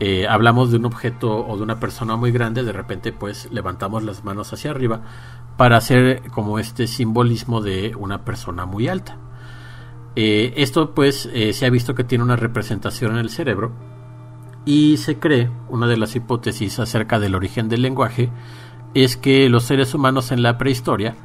[0.00, 4.04] eh, hablamos de un objeto o de una persona muy grande, de repente pues levantamos
[4.04, 5.02] las manos hacia arriba
[5.56, 9.16] para hacer como este simbolismo de una persona muy alta.
[10.14, 13.72] Eh, esto pues se ha visto que tiene una representación en el cerebro
[14.64, 18.30] y se cree, una de las hipótesis acerca del origen del lenguaje,
[18.94, 21.16] es que los seres humanos en la prehistoria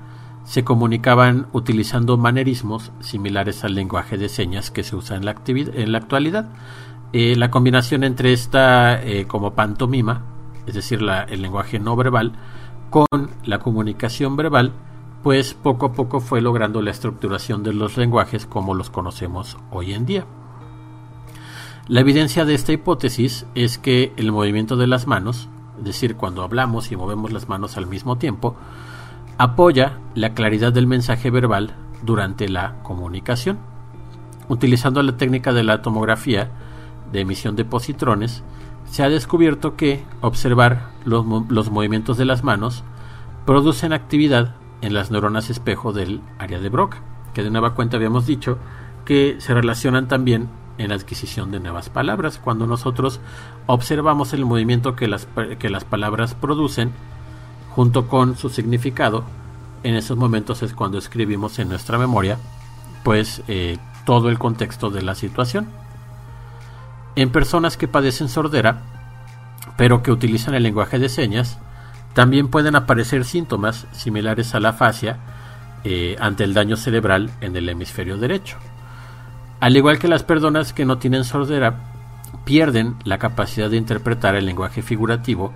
[0.44, 5.32] se comunicaban utilizando manerismos similares al lenguaje de señas que se usa en la,
[5.98, 6.50] actualidad.
[7.14, 10.26] Eh, la combinación entre esta eh, como pantomima,
[10.66, 12.34] es decir, el lenguaje no verbal,
[12.90, 13.08] con
[13.44, 14.74] la comunicación verbal,
[15.24, 19.94] pues poco a poco fue logrando la estructuración de los lenguajes como los conocemos hoy
[19.94, 20.26] en día.
[21.88, 26.44] La evidencia de esta hipótesis es que el movimiento de las manos, es decir, cuando
[26.44, 28.56] hablamos y movemos las manos al mismo tiempo,
[29.38, 33.58] apoya la claridad del mensaje verbal durante la comunicación.
[34.50, 36.50] Utilizando la técnica de la tomografía
[37.12, 38.44] de emisión de positrones,
[38.86, 42.84] se ha descubierto que observar los, movimientos de las manos
[43.46, 47.02] producen actividad en las neuronas espejo del área de Broca,
[47.34, 48.58] que de nueva cuenta habíamos dicho
[49.06, 52.40] que se relacionan también en la adquisición de nuevas palabras.
[52.44, 53.20] Cuando nosotros
[53.66, 55.28] observamos el movimiento que las,
[55.58, 56.92] que las palabras producen,
[57.76, 59.24] junto con su significado,
[59.82, 62.38] en esos momentos es cuando escribimos en nuestra memoria,
[63.04, 65.68] pues eh, todo el contexto de la situación.
[67.16, 68.82] En personas que padecen sordera,
[69.76, 71.58] pero que utilizan el lenguaje de señas,
[72.14, 75.18] también pueden aparecer síntomas similares a la fascia
[75.84, 78.58] eh, ante el daño cerebral en el hemisferio derecho.
[79.60, 81.76] Al igual que las personas que no tienen sordera,
[82.46, 85.54] pierden la capacidad de interpretar el lenguaje figurativo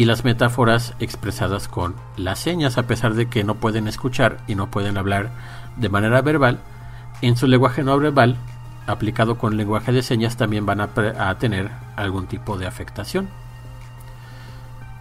[0.00, 4.54] y las metáforas expresadas con las señas, a pesar de que no pueden escuchar y
[4.54, 5.30] no pueden hablar
[5.76, 6.58] de manera verbal,
[7.20, 8.38] en su lenguaje no verbal,
[8.86, 10.88] aplicado con lenguaje de señas, también van a,
[11.18, 13.28] a tener algún tipo de afectación.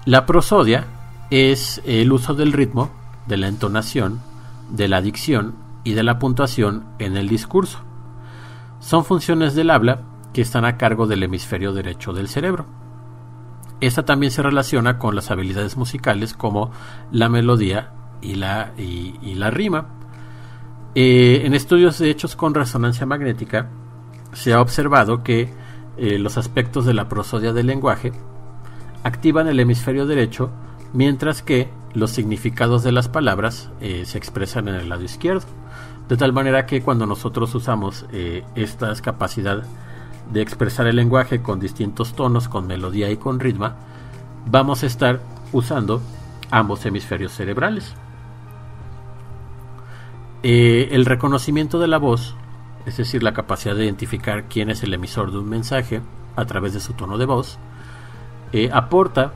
[0.04, 0.84] La prosodia
[1.30, 2.90] es el uso del ritmo,
[3.26, 4.20] de la entonación,
[4.70, 7.80] de la dicción y de la puntuación en el discurso.
[8.82, 10.02] Son funciones del habla
[10.34, 12.66] que están a cargo del hemisferio derecho del cerebro.
[13.82, 16.72] Esta también se relaciona con las habilidades musicales como
[17.12, 19.88] la melodía y la, y, la rima.
[20.96, 23.70] Eh, en estudios hechos con resonancia magnética
[24.34, 25.54] se ha observado que
[25.98, 28.12] eh, los aspectos de la prosodia del lenguaje
[29.04, 30.50] activan el hemisferio derecho
[30.92, 35.46] mientras que los significados de las palabras eh, se expresan en el lado izquierdo.
[36.10, 38.08] De tal manera que cuando nosotros usamos
[38.56, 39.64] esta capacidad
[40.32, 43.72] de expresar el lenguaje con distintos tonos, con melodía y con ritmo,
[44.46, 45.20] vamos a estar
[45.52, 46.02] usando
[46.52, 47.94] ambos hemisferios cerebrales.
[50.44, 52.36] Eh, el reconocimiento de la voz,
[52.86, 56.02] es decir, la capacidad de identificar quién es el emisor de un mensaje
[56.36, 57.58] a través de su tono de voz,
[58.54, 59.34] eh, aporta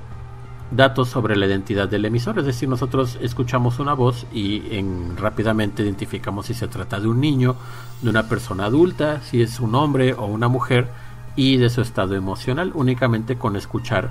[0.76, 5.84] datos sobre la identidad del emisor, es decir, nosotros escuchamos una voz y en, rápidamente
[5.84, 7.56] identificamos si se trata de un niño,
[8.02, 10.88] de una persona adulta, si es un hombre o una mujer
[11.36, 14.10] y de su estado emocional únicamente con escuchar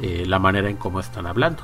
[0.00, 1.62] eh, la manera en cómo están hablando.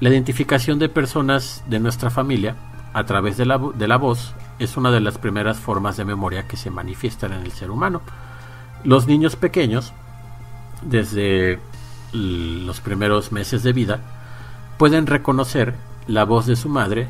[0.00, 2.56] La identificación de personas de nuestra familia
[2.92, 6.46] a través de la, de la voz es una de las primeras formas de memoria
[6.46, 8.02] que se manifiestan en el ser humano.
[8.84, 9.92] Los niños pequeños,
[10.82, 11.60] desde
[12.12, 14.00] los primeros meses de vida,
[14.78, 15.74] pueden reconocer
[16.06, 17.08] la voz de su madre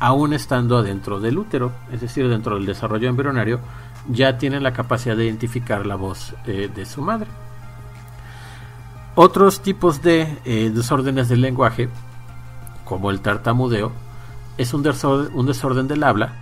[0.00, 3.60] aún estando adentro del útero, es decir, dentro del desarrollo embrionario,
[4.08, 7.28] ya tienen la capacidad de identificar la voz eh, de su madre.
[9.14, 11.88] Otros tipos de eh, desórdenes del lenguaje,
[12.84, 13.92] como el tartamudeo,
[14.58, 16.32] es un desorden, un desorden, del habla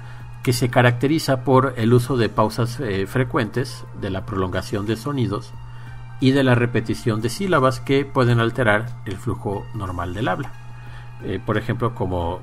[0.43, 5.53] que se caracteriza por el uso de pausas eh, frecuentes, de la prolongación de sonidos,
[6.23, 10.53] y de la repetición de sílabas que pueden alterar el flujo normal del habla.
[11.25, 12.39] Eh, por ejemplo, como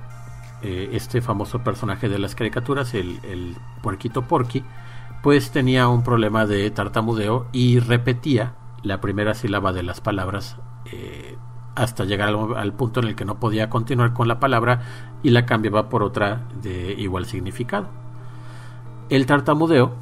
[0.61, 4.65] eh, este famoso personaje de las caricaturas, el, el puerquito porky,
[5.23, 8.51] pues tenía un problema de tartamudeo y repetía
[8.83, 10.57] la primera sílaba de las palabras
[10.91, 11.37] eh,
[11.75, 14.81] hasta llegar al, al, punto en el que no podía continuar con la palabra
[15.23, 17.87] y la cambiaba por otra de igual significado.
[19.09, 19.93] El tartamudeo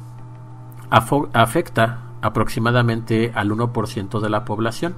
[0.90, 4.94] afecta aproximadamente al 1% de la población.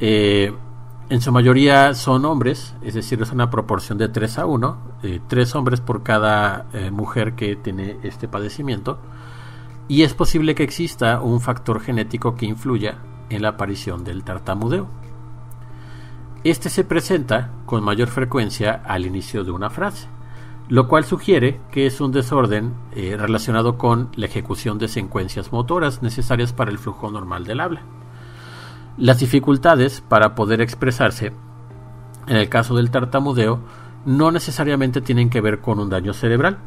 [0.00, 0.52] Eh,
[1.08, 5.20] en su mayoría son hombres, es decir, es una proporción de 3 a 1, eh,
[5.28, 8.98] 3 hombres por cada eh, mujer que tiene este padecimiento,
[9.88, 12.98] y es posible que exista un factor genético que influya
[13.30, 14.88] en la aparición del tartamudeo.
[16.42, 20.08] Este se presenta con mayor frecuencia al inicio de una frase
[20.68, 26.02] lo cual sugiere que es un desorden eh, relacionado con la ejecución de secuencias motoras
[26.02, 27.82] necesarias para el flujo normal del habla.
[28.98, 31.32] Las dificultades para poder expresarse,
[32.26, 33.60] en el caso del tartamudeo,
[34.04, 36.58] no necesariamente tienen que ver con un daño cerebral,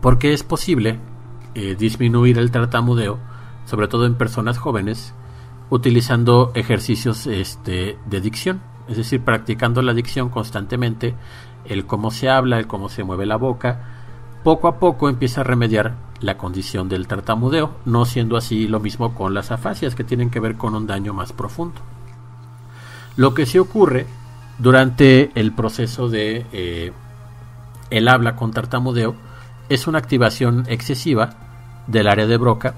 [0.00, 1.00] porque es posible
[1.54, 3.18] eh, disminuir el tartamudeo,
[3.64, 5.14] sobre todo en personas jóvenes,
[5.70, 11.14] utilizando ejercicios este, de dicción, es decir, practicando la dicción constantemente
[11.64, 13.80] el cómo se habla, el cómo se mueve la boca,
[14.42, 19.14] poco a poco empieza a remediar la condición del tartamudeo, no siendo así lo mismo
[19.14, 21.80] con las afasias que tienen que ver con un daño más profundo.
[23.16, 24.06] Lo que sí ocurre
[24.58, 26.92] durante el proceso de eh,
[27.90, 29.14] el habla con tartamudeo
[29.68, 31.30] es una activación excesiva
[31.86, 32.74] del área de Broca,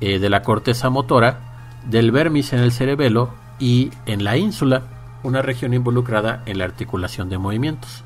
[0.00, 4.82] eh, de la corteza motora, del vermis en el cerebelo y en la ínsula,
[5.24, 8.04] una región involucrada en la articulación de movimientos.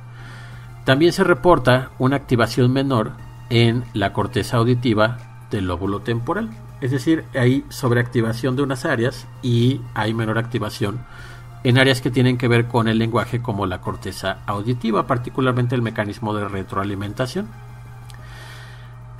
[0.87, 3.13] También se reporta una activación menor
[3.51, 5.19] en la corteza auditiva
[5.51, 6.51] del lóbulo temporal,
[6.81, 11.01] es decir, hay sobreactivación de unas áreas y hay menor activación
[11.65, 15.83] en áreas que tienen que ver con el lenguaje como la corteza auditiva, particularmente el
[15.83, 17.49] mecanismo de retroalimentación.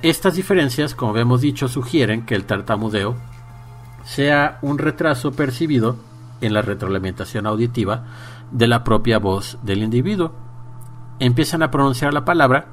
[0.01, 3.17] Estas diferencias, como hemos dicho, sugieren que el tartamudeo
[4.05, 5.97] sea un retraso percibido
[6.41, 8.05] en la retroalimentación auditiva
[8.51, 10.33] de la propia voz del individuo.
[11.19, 12.67] Empiezan a pronunciar la palabra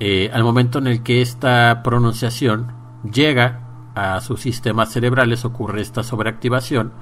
[0.00, 2.72] eh, al momento en el que esta pronunciación
[3.04, 3.60] llega
[3.94, 6.92] a sus sistemas cerebrales ocurre esta sobreactivación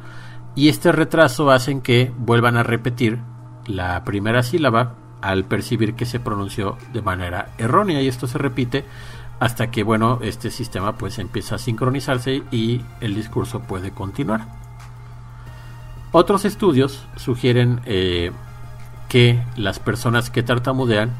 [0.55, 3.21] y este retraso hace que vuelvan a repetir
[3.67, 8.85] la primera sílaba al percibir que se pronunció de manera errónea y esto se repite
[9.39, 14.68] hasta que bueno este sistema pues empieza a sincronizarse y el discurso puede continuar.
[16.11, 18.33] Otros estudios sugieren eh,
[19.09, 21.11] que las personas que tartamudean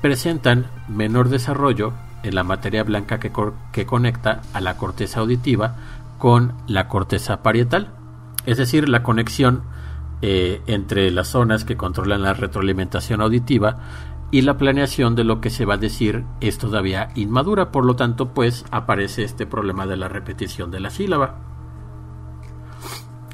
[0.00, 3.32] presentan menor desarrollo en la materia blanca que,
[3.86, 5.76] conecta a la corteza auditiva
[6.18, 7.92] con la corteza parietal,
[8.46, 9.62] es decir, la conexión
[10.22, 13.78] eh, entre las zonas que controlan la retroalimentación auditiva
[14.30, 17.96] y la planeación de lo que se va a decir es todavía inmadura, por lo
[17.96, 21.47] tanto, pues aparece este problema de la repetición de la sílaba.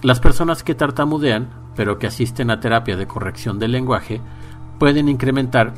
[0.05, 4.21] Las personas que tartamudean, pero que asisten a terapia de corrección del lenguaje,
[4.79, 5.73] pueden incrementar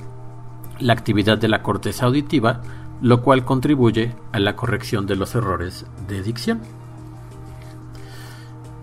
[0.81, 2.61] la actividad de la corteza auditiva,
[3.01, 6.61] lo cual contribuye a la corrección de los errores de dicción.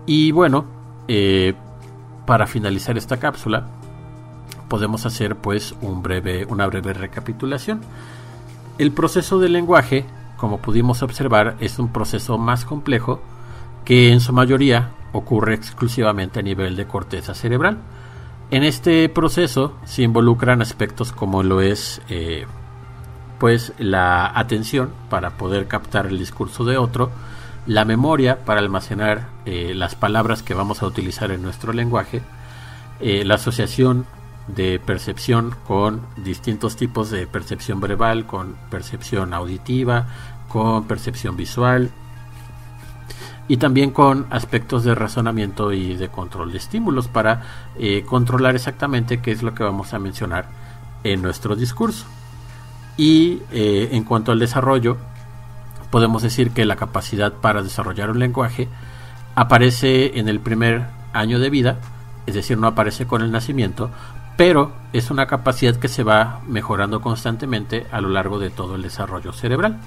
[0.06, 0.64] Y bueno,
[1.08, 1.52] eh,
[2.24, 3.66] para finalizar esta cápsula,
[4.68, 7.82] podemos hacer pues un breve, una breve recapitulación.
[8.78, 10.06] El proceso del lenguaje,
[10.38, 13.20] como pudimos observar, es un proceso más complejo
[13.84, 17.78] que en su mayoría ocurre exclusivamente a nivel de corteza cerebral.
[18.50, 22.46] En este proceso se involucran aspectos como lo es eh,
[23.38, 27.10] pues la atención para poder captar el discurso de otro,
[27.66, 32.22] la memoria para almacenar eh, las palabras que vamos a utilizar en nuestro lenguaje,
[33.00, 34.06] eh, la asociación
[34.48, 40.06] de percepción con distintos tipos de percepción verbal, con percepción auditiva,
[40.48, 41.90] con percepción visual,
[43.46, 47.42] y también con aspectos de razonamiento y de control de estímulos para
[47.78, 50.46] eh, controlar exactamente qué es lo que vamos a mencionar
[51.04, 52.06] en nuestro discurso.
[52.96, 54.96] Y eh, en cuanto al desarrollo,
[55.90, 58.68] podemos decir que la capacidad para desarrollar un lenguaje
[59.34, 61.78] aparece en el primer año de vida,
[62.26, 63.90] es decir, no aparece con el nacimiento,
[64.36, 68.82] pero es una capacidad que se va mejorando constantemente a lo largo de todo el
[68.82, 69.78] desarrollo cerebral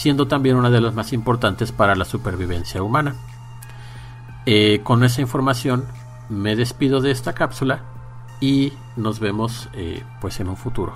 [0.00, 3.16] siendo también una de las más importantes para la supervivencia humana.
[4.46, 5.84] Eh, con esa información
[6.30, 7.82] me despido de esta cápsula
[8.40, 10.94] y nos vemos eh, pues en un futuro.